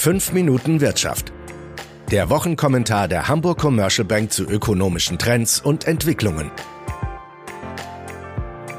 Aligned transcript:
5 0.00 0.32
Minuten 0.32 0.80
Wirtschaft. 0.80 1.30
Der 2.10 2.30
Wochenkommentar 2.30 3.06
der 3.06 3.28
Hamburg 3.28 3.58
Commercial 3.58 4.06
Bank 4.06 4.32
zu 4.32 4.44
ökonomischen 4.44 5.18
Trends 5.18 5.60
und 5.60 5.84
Entwicklungen. 5.84 6.50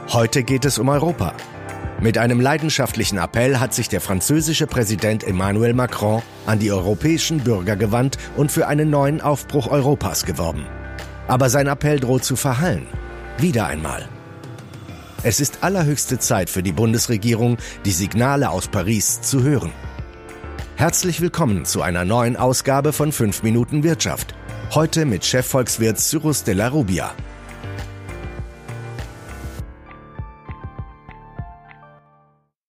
Heute 0.07 0.41
geht 0.41 0.65
es 0.65 0.79
um 0.79 0.89
Europa. 0.89 1.35
Mit 2.01 2.17
einem 2.17 2.41
leidenschaftlichen 2.41 3.19
Appell 3.19 3.59
hat 3.59 3.75
sich 3.75 3.87
der 3.87 4.01
französische 4.01 4.65
Präsident 4.65 5.23
Emmanuel 5.23 5.75
Macron 5.75 6.23
an 6.47 6.57
die 6.57 6.71
europäischen 6.71 7.41
Bürger 7.41 7.75
gewandt 7.75 8.17
und 8.35 8.51
für 8.51 8.67
einen 8.67 8.89
neuen 8.89 9.21
Aufbruch 9.21 9.67
Europas 9.67 10.25
geworben. 10.25 10.65
Aber 11.27 11.51
sein 11.51 11.67
Appell 11.67 11.99
droht 11.99 12.23
zu 12.23 12.35
verhallen. 12.35 12.87
Wieder 13.37 13.67
einmal. 13.67 14.09
Es 15.21 15.39
ist 15.39 15.59
allerhöchste 15.61 16.17
Zeit 16.17 16.49
für 16.49 16.63
die 16.63 16.71
Bundesregierung, 16.71 17.57
die 17.85 17.91
Signale 17.91 18.49
aus 18.49 18.69
Paris 18.69 19.21
zu 19.21 19.43
hören. 19.43 19.71
Herzlich 20.81 21.21
willkommen 21.21 21.63
zu 21.63 21.83
einer 21.83 22.05
neuen 22.05 22.35
Ausgabe 22.35 22.91
von 22.91 23.11
5 23.11 23.43
Minuten 23.43 23.83
Wirtschaft. 23.83 24.33
Heute 24.73 25.05
mit 25.05 25.23
Chefvolkswirt 25.23 25.99
Cyrus 25.99 26.43
de 26.43 26.55
la 26.55 26.69
Rubia. 26.69 27.13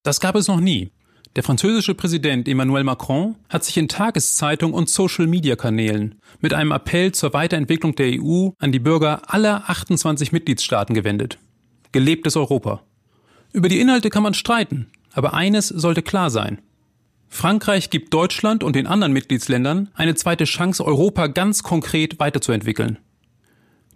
Das 0.02 0.20
gab 0.20 0.34
es 0.34 0.46
noch 0.46 0.60
nie. 0.60 0.92
Der 1.36 1.42
französische 1.42 1.94
Präsident 1.94 2.48
Emmanuel 2.48 2.84
Macron 2.84 3.36
hat 3.48 3.64
sich 3.64 3.78
in 3.78 3.88
Tageszeitung 3.88 4.74
und 4.74 4.90
Social-Media-Kanälen 4.90 6.20
mit 6.42 6.52
einem 6.52 6.72
Appell 6.72 7.12
zur 7.12 7.32
Weiterentwicklung 7.32 7.94
der 7.94 8.20
EU 8.20 8.50
an 8.58 8.72
die 8.72 8.78
Bürger 8.78 9.22
aller 9.32 9.70
28 9.70 10.32
Mitgliedstaaten 10.32 10.92
gewendet. 10.92 11.38
Gelebtes 11.92 12.36
Europa. 12.36 12.82
Über 13.54 13.70
die 13.70 13.80
Inhalte 13.80 14.10
kann 14.10 14.22
man 14.22 14.34
streiten, 14.34 14.90
aber 15.14 15.32
eines 15.32 15.68
sollte 15.68 16.02
klar 16.02 16.28
sein. 16.28 16.60
Frankreich 17.34 17.88
gibt 17.88 18.12
Deutschland 18.12 18.62
und 18.62 18.76
den 18.76 18.86
anderen 18.86 19.14
Mitgliedsländern 19.14 19.88
eine 19.94 20.14
zweite 20.14 20.44
Chance, 20.44 20.84
Europa 20.84 21.28
ganz 21.28 21.62
konkret 21.62 22.20
weiterzuentwickeln. 22.20 22.98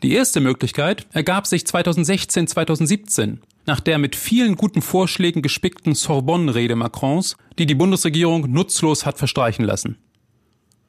Die 0.03 0.15
erste 0.15 0.41
Möglichkeit 0.41 1.07
ergab 1.13 1.47
sich 1.47 1.65
2016-2017 1.65 3.41
nach 3.67 3.81
der 3.81 3.99
mit 3.99 4.17
vielen 4.17 4.57
guten 4.57 4.81
Vorschlägen 4.81 5.43
gespickten 5.43 5.95
Sorbonne-Rede 5.95 6.77
Macrons, 6.77 7.37
die 7.59 7.67
die 7.67 7.75
Bundesregierung 7.75 8.51
nutzlos 8.51 9.05
hat 9.05 9.19
verstreichen 9.19 9.67
lassen. 9.67 9.99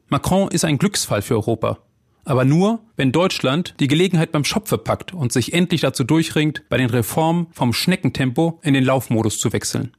Macron 0.08 0.50
ist 0.50 0.64
ein 0.64 0.78
Glücksfall 0.78 1.22
für 1.22 1.36
Europa. 1.36 1.80
Aber 2.24 2.46
nur, 2.46 2.80
wenn 2.96 3.12
Deutschland 3.12 3.76
die 3.82 3.90
Gelegenheit 3.90 4.32
beim 4.32 4.46
Schopfe 4.46 4.78
packt 4.78 5.14
und 5.14 5.34
sich 5.34 5.54
endlich 5.54 5.82
dazu 5.82 6.06
durchringt, 6.06 6.64
bei 6.70 6.78
den 6.78 6.90
Reformen 6.90 7.48
vom 7.52 7.74
Schneckentempo 7.74 8.62
in 8.64 8.74
den 8.74 8.86
Laufmodus 8.86 9.38
zu 9.38 9.52
wechseln. 9.52 9.97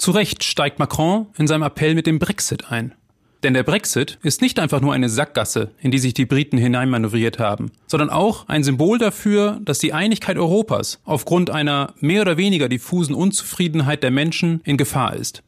Zu 0.00 0.12
Recht 0.12 0.44
steigt 0.44 0.78
Macron 0.78 1.26
in 1.36 1.46
seinem 1.46 1.62
Appell 1.62 1.94
mit 1.94 2.06
dem 2.06 2.18
Brexit 2.18 2.72
ein. 2.72 2.94
Denn 3.42 3.52
der 3.52 3.64
Brexit 3.64 4.18
ist 4.22 4.40
nicht 4.40 4.58
einfach 4.58 4.80
nur 4.80 4.94
eine 4.94 5.10
Sackgasse, 5.10 5.72
in 5.78 5.90
die 5.90 5.98
sich 5.98 6.14
die 6.14 6.24
Briten 6.24 6.56
hineinmanövriert 6.56 7.38
haben, 7.38 7.70
sondern 7.86 8.08
auch 8.08 8.48
ein 8.48 8.64
Symbol 8.64 8.96
dafür, 8.96 9.60
dass 9.62 9.78
die 9.78 9.92
Einigkeit 9.92 10.38
Europas 10.38 11.00
aufgrund 11.04 11.50
einer 11.50 11.92
mehr 12.00 12.22
oder 12.22 12.38
weniger 12.38 12.70
diffusen 12.70 13.14
Unzufriedenheit 13.14 14.02
der 14.02 14.10
Menschen 14.10 14.62
in 14.64 14.78
Gefahr 14.78 15.14
ist. 15.16 15.42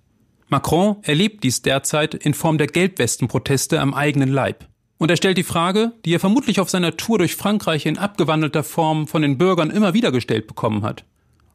Macron 0.50 0.96
erlebt 1.00 1.44
dies 1.44 1.62
derzeit 1.62 2.12
in 2.12 2.34
Form 2.34 2.58
der 2.58 2.66
Gelbwestenproteste 2.66 3.80
am 3.80 3.94
eigenen 3.94 4.30
Leib. 4.30 4.68
Und 4.98 5.10
er 5.10 5.16
stellt 5.16 5.38
die 5.38 5.44
Frage, 5.44 5.92
die 6.04 6.14
er 6.14 6.20
vermutlich 6.20 6.60
auf 6.60 6.68
seiner 6.68 6.98
Tour 6.98 7.16
durch 7.16 7.36
Frankreich 7.36 7.86
in 7.86 7.96
abgewandelter 7.96 8.64
Form 8.64 9.06
von 9.06 9.22
den 9.22 9.38
Bürgern 9.38 9.70
immer 9.70 9.94
wieder 9.94 10.12
gestellt 10.12 10.46
bekommen 10.46 10.82
hat. 10.82 11.06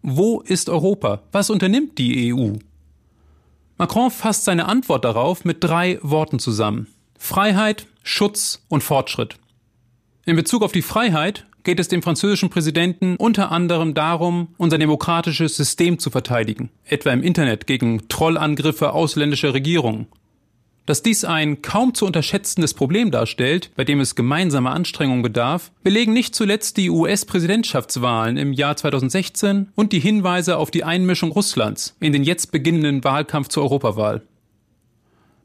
Wo 0.01 0.41
ist 0.41 0.67
Europa? 0.67 1.21
Was 1.31 1.51
unternimmt 1.51 1.99
die 1.99 2.33
EU? 2.33 2.53
Macron 3.77 4.09
fasst 4.09 4.45
seine 4.45 4.65
Antwort 4.65 5.05
darauf 5.05 5.45
mit 5.45 5.63
drei 5.63 5.99
Worten 6.01 6.39
zusammen. 6.39 6.87
Freiheit, 7.19 7.85
Schutz 8.01 8.63
und 8.69 8.83
Fortschritt. 8.83 9.35
In 10.25 10.35
Bezug 10.35 10.63
auf 10.63 10.71
die 10.71 10.81
Freiheit 10.81 11.45
geht 11.63 11.79
es 11.79 11.87
dem 11.87 12.01
französischen 12.01 12.49
Präsidenten 12.49 13.17
unter 13.17 13.51
anderem 13.51 13.93
darum, 13.93 14.55
unser 14.57 14.79
demokratisches 14.79 15.55
System 15.55 15.99
zu 15.99 16.09
verteidigen, 16.09 16.69
etwa 16.85 17.11
im 17.11 17.21
Internet 17.21 17.67
gegen 17.67 18.07
Trollangriffe 18.07 18.93
ausländischer 18.93 19.53
Regierungen 19.53 20.07
dass 20.87 21.03
dies 21.03 21.25
ein 21.25 21.61
kaum 21.61 21.93
zu 21.93 22.05
unterschätzendes 22.07 22.73
Problem 22.73 23.11
darstellt, 23.11 23.69
bei 23.75 23.83
dem 23.83 23.99
es 23.99 24.15
gemeinsame 24.15 24.71
Anstrengungen 24.71 25.21
bedarf, 25.21 25.71
belegen 25.83 26.13
nicht 26.13 26.33
zuletzt 26.33 26.77
die 26.77 26.89
US-Präsidentschaftswahlen 26.89 28.37
im 28.37 28.53
Jahr 28.53 28.75
2016 28.75 29.69
und 29.75 29.91
die 29.91 29.99
Hinweise 29.99 30.57
auf 30.57 30.71
die 30.71 30.85
Einmischung 30.85 31.31
Russlands 31.31 31.95
in 31.99 32.13
den 32.13 32.23
jetzt 32.23 32.51
beginnenden 32.51 33.03
Wahlkampf 33.03 33.49
zur 33.49 33.63
Europawahl. 33.63 34.23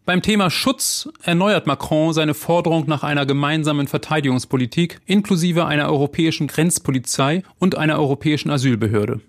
Beim 0.05 0.23
Thema 0.23 0.51
Schutz 0.51 1.09
erneuert 1.23 1.67
Macron 1.67 2.13
seine 2.13 2.35
Forderung 2.35 2.85
nach 2.87 3.03
einer 3.03 3.27
gemeinsamen 3.27 3.89
Verteidigungspolitik 3.89 5.01
inklusive 5.07 5.67
einer 5.67 5.89
europäischen 5.89 6.47
Grenzpolizei 6.47 7.43
und 7.59 7.77
einer 7.77 7.99
europäischen 7.99 8.51
Asylbehörde. 8.51 9.21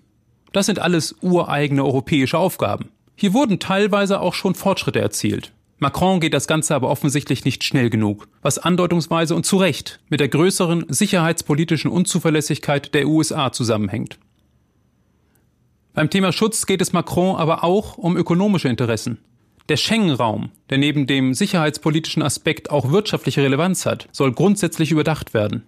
Das 0.52 0.66
sind 0.66 0.78
alles 0.78 1.16
ureigene 1.22 1.84
europäische 1.84 2.38
Aufgaben. 2.38 2.90
Hier 3.16 3.34
wurden 3.34 3.58
teilweise 3.58 4.20
auch 4.20 4.34
schon 4.34 4.54
Fortschritte 4.54 5.00
erzielt. 5.00 5.52
Macron 5.78 6.20
geht 6.20 6.34
das 6.34 6.46
Ganze 6.46 6.74
aber 6.74 6.88
offensichtlich 6.88 7.44
nicht 7.44 7.64
schnell 7.64 7.90
genug, 7.90 8.28
was 8.42 8.58
andeutungsweise 8.58 9.34
und 9.34 9.44
zu 9.44 9.56
Recht 9.56 10.00
mit 10.08 10.20
der 10.20 10.28
größeren 10.28 10.86
sicherheitspolitischen 10.88 11.90
Unzuverlässigkeit 11.90 12.94
der 12.94 13.08
USA 13.08 13.50
zusammenhängt. 13.52 14.18
Beim 15.92 16.10
Thema 16.10 16.32
Schutz 16.32 16.66
geht 16.66 16.80
es 16.80 16.92
Macron 16.92 17.36
aber 17.36 17.64
auch 17.64 17.98
um 17.98 18.16
ökonomische 18.16 18.68
Interessen. 18.68 19.18
Der 19.68 19.76
Schengen-Raum, 19.76 20.50
der 20.70 20.78
neben 20.78 21.06
dem 21.06 21.34
sicherheitspolitischen 21.34 22.22
Aspekt 22.22 22.70
auch 22.70 22.90
wirtschaftliche 22.90 23.42
Relevanz 23.42 23.86
hat, 23.86 24.08
soll 24.12 24.32
grundsätzlich 24.32 24.92
überdacht 24.92 25.34
werden. 25.34 25.64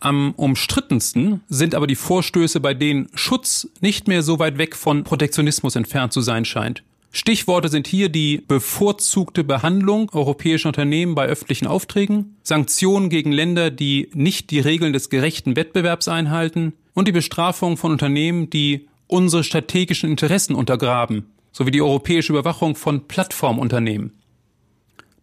Am 0.00 0.32
umstrittensten 0.32 1.42
sind 1.48 1.74
aber 1.74 1.86
die 1.86 1.96
Vorstöße, 1.96 2.60
bei 2.60 2.74
denen 2.74 3.08
Schutz 3.14 3.68
nicht 3.80 4.08
mehr 4.08 4.22
so 4.22 4.38
weit 4.38 4.58
weg 4.58 4.76
von 4.76 5.04
Protektionismus 5.04 5.76
entfernt 5.76 6.12
zu 6.12 6.20
sein 6.20 6.44
scheint 6.44 6.82
Stichworte 7.10 7.68
sind 7.68 7.86
hier 7.86 8.08
die 8.08 8.42
bevorzugte 8.46 9.42
Behandlung 9.42 10.10
europäischer 10.12 10.68
Unternehmen 10.68 11.14
bei 11.14 11.26
öffentlichen 11.26 11.66
Aufträgen, 11.66 12.36
Sanktionen 12.42 13.08
gegen 13.08 13.32
Länder, 13.32 13.70
die 13.70 14.10
nicht 14.14 14.50
die 14.50 14.60
Regeln 14.60 14.92
des 14.92 15.08
gerechten 15.08 15.56
Wettbewerbs 15.56 16.08
einhalten 16.08 16.74
und 16.94 17.08
die 17.08 17.12
Bestrafung 17.12 17.76
von 17.76 17.92
Unternehmen, 17.92 18.50
die 18.50 18.88
unsere 19.06 19.44
strategischen 19.44 20.10
Interessen 20.10 20.54
untergraben, 20.54 21.26
sowie 21.52 21.70
die 21.70 21.82
europäische 21.82 22.32
Überwachung 22.32 22.74
von 22.74 23.08
Plattformunternehmen. 23.08 24.12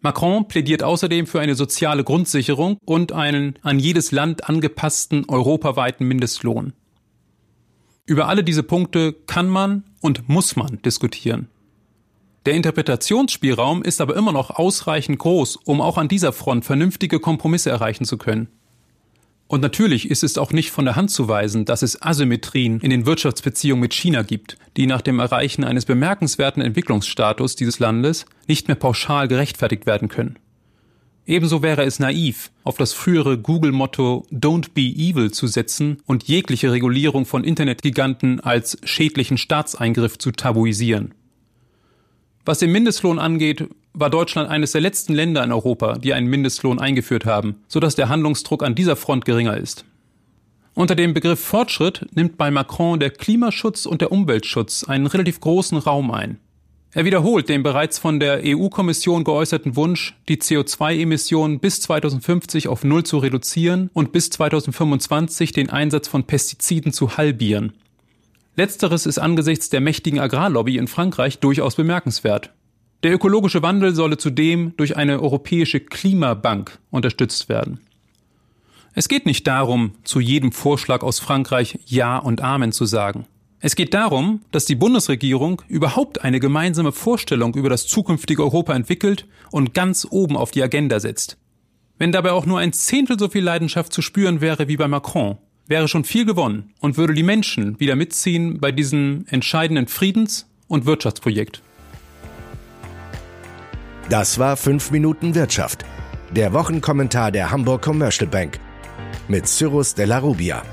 Macron 0.02 0.48
plädiert 0.50 0.84
außerdem 0.84 1.28
für 1.28 1.40
eine 1.40 1.56
soziale 1.56 2.04
Grundsicherung 2.04 2.78
und 2.84 3.14
einen 3.14 3.58
an 3.62 3.80
jedes 3.80 4.12
Land 4.12 4.50
angepassten 4.50 5.30
europaweiten 5.30 6.06
Mindestlohn. 6.06 6.74
Über 8.06 8.28
alle 8.28 8.44
diese 8.44 8.64
Punkte 8.64 9.14
kann 9.14 9.48
man 9.48 9.86
und 10.02 10.28
muss 10.28 10.58
man 10.58 10.82
diskutieren. 10.82 11.48
Der 12.46 12.56
Interpretationsspielraum 12.56 13.84
ist 13.84 14.02
aber 14.02 14.16
immer 14.18 14.34
noch 14.34 14.50
ausreichend 14.50 15.18
groß, 15.20 15.58
um 15.64 15.80
auch 15.80 15.98
an 15.98 16.10
dieser 16.10 16.34
Front 16.34 16.66
vernünftige 16.66 17.20
Kompromisse 17.20 17.70
erreichen 17.70 18.04
zu 18.04 18.18
können. 18.18 18.50
Und 19.48 19.62
natürlich 19.62 20.10
ist 20.10 20.24
es 20.24 20.38
auch 20.38 20.52
nicht 20.52 20.72
von 20.72 20.84
der 20.84 20.96
Hand 20.96 21.12
zu 21.12 21.28
weisen, 21.28 21.64
dass 21.64 21.84
es 21.84 22.02
Asymmetrien 22.02 22.80
in 22.80 22.90
den 22.90 23.06
Wirtschaftsbeziehungen 23.06 23.82
mit 23.82 23.94
China 23.94 24.24
gibt, 24.24 24.58
die 24.76 24.88
nach 24.88 25.02
dem 25.02 25.20
Erreichen 25.20 25.64
eines 25.64 25.86
bemerkenswerten 25.86 26.62
Entwicklungsstatus 26.62 27.56
dieses 27.56 27.80
Landes 27.80 28.26
nicht 28.48 28.68
mehr 28.68 28.76
pauschal 28.76 29.28
gerechtfertigt 29.28 29.86
werden 29.86 30.10
können. 30.10 30.38
Ebenso 31.26 31.62
wäre 31.62 31.84
es 31.84 32.00
naiv, 32.00 32.52
auf 32.64 32.76
das 32.76 32.92
frühere 32.92 33.38
Google-Motto 33.38 34.26
Don't 34.32 34.74
be 34.74 34.82
evil 34.82 35.32
zu 35.32 35.48
setzen 35.48 36.02
und 36.06 36.24
jegliche 36.24 36.74
Regulierung 36.74 37.26
von 37.26 37.46
Internetgiganten 37.46 38.42
als 38.42 38.78
schädlichen 38.84 39.38
Staatseingriff 39.38 40.18
zu 40.18 40.32
tabuisieren. 40.32 41.14
Was 42.46 42.60
den 42.60 42.72
Mindestlohn 42.72 43.20
angeht, 43.20 43.70
war 43.94 44.10
Deutschland 44.10 44.50
eines 44.50 44.74
der 44.74 44.82
letzten 44.82 45.14
Länder 45.14 45.44
in 45.44 45.52
Europa, 45.52 45.94
die 45.94 46.14
einen 46.14 46.28
Mindestlohn 46.28 46.80
eingeführt 46.80 47.26
haben, 47.26 47.56
sodass 47.68 47.96
der 47.96 48.10
Handlungsdruck 48.10 48.64
an 48.64 48.76
dieser 48.76 48.96
Front 48.96 49.24
geringer 49.24 49.56
ist. 49.56 49.86
Unter 50.74 50.96
dem 50.96 51.14
Begriff 51.14 51.40
Fortschritt 51.40 52.06
nimmt 52.16 52.38
bei 52.38 52.50
Macron 52.50 53.00
der 53.00 53.12
Klimaschutz 53.12 53.86
und 53.86 54.02
der 54.02 54.12
Umweltschutz 54.12 54.84
einen 54.84 55.06
relativ 55.06 55.40
großen 55.40 55.78
Raum 55.78 56.12
ein. 56.12 56.40
Er 56.96 57.06
wiederholt 57.06 57.50
den 57.50 57.64
bereits 57.64 57.98
von 57.98 58.20
der 58.20 58.42
EU-Kommission 58.44 59.24
geäußerten 59.24 59.76
Wunsch, 59.76 60.16
die 60.28 60.38
CO2-Emissionen 60.38 61.60
bis 61.60 61.82
2050 61.82 62.68
auf 62.68 62.84
Null 62.84 63.04
zu 63.04 63.20
reduzieren 63.20 63.90
und 63.94 64.12
bis 64.12 64.30
2025 64.32 65.54
den 65.54 65.70
Einsatz 65.70 66.08
von 66.08 66.26
Pestiziden 66.26 66.92
zu 66.92 67.18
halbieren. 67.18 67.74
Letzteres 68.56 69.08
ist 69.08 69.18
angesichts 69.18 69.70
der 69.70 69.82
mächtigen 69.82 70.20
Agrarlobby 70.20 70.78
in 70.78 70.88
Frankreich 70.88 71.40
durchaus 71.40 71.76
bemerkenswert. 71.76 72.52
Der 73.02 73.12
ökologische 73.12 73.64
Wandel 73.64 73.96
solle 73.96 74.18
zudem 74.18 74.78
durch 74.78 74.96
eine 74.96 75.22
europäische 75.22 75.80
Klimabank 75.80 76.80
unterstützt 76.92 77.50
werden. 77.50 77.80
Es 78.94 79.08
geht 79.08 79.26
nicht 79.26 79.48
darum, 79.48 79.94
zu 80.04 80.20
jedem 80.20 80.52
Vorschlag 80.52 81.02
aus 81.02 81.20
Frankreich 81.20 81.80
Ja 81.86 82.20
und 82.20 82.42
Amen 82.42 82.72
zu 82.72 82.86
sagen. 82.86 83.26
Es 83.60 83.76
geht 83.76 83.94
darum, 83.94 84.42
dass 84.52 84.66
die 84.66 84.76
Bundesregierung 84.76 85.64
überhaupt 85.68 86.24
eine 86.24 86.40
gemeinsame 86.40 86.92
Vorstellung 86.92 87.56
über 87.56 87.70
das 87.70 87.88
zukünftige 87.88 88.44
Europa 88.44 88.74
entwickelt 88.74 89.26
und 89.52 89.74
ganz 89.74 90.06
oben 90.10 90.38
auf 90.38 90.52
die 90.52 90.62
Agenda 90.62 91.00
setzt. 91.00 91.38
Wenn 91.98 92.12
dabei 92.12 92.34
auch 92.34 92.46
nur 92.46 92.60
ein 92.60 92.74
Zehntel 92.74 93.18
so 93.18 93.30
viel 93.30 93.44
Leidenschaft 93.44 93.94
zu 93.94 94.02
spüren 94.02 94.42
wäre 94.42 94.68
wie 94.68 94.78
bei 94.78 94.88
Macron, 94.88 95.38
wäre 95.68 95.88
schon 95.88 96.04
viel 96.04 96.26
gewonnen 96.26 96.74
und 96.80 96.98
würde 96.98 97.14
die 97.14 97.24
Menschen 97.24 97.80
wieder 97.80 97.96
mitziehen 97.96 98.60
bei 98.60 98.72
diesem 98.72 99.26
entscheidenden 99.30 99.88
Friedens- 99.88 100.48
und 100.68 100.86
Wirtschaftsprojekt. 100.86 101.62
Das 104.10 104.38
war 104.38 104.58
5 104.58 104.92
Minuten 104.92 105.34
Wirtschaft. 105.34 105.86
Der 106.32 106.52
Wochenkommentar 106.54 107.32
der 107.32 107.52
Hamburg 107.52 107.82
Commercial 107.82 108.30
Bank 108.30 108.60
mit 109.28 109.48
Cyrus 109.48 109.96
de 109.96 110.06
la 110.06 110.20
Rubia. 110.20 110.64